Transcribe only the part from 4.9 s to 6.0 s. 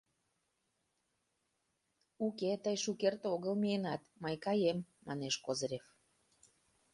манеш Козырев.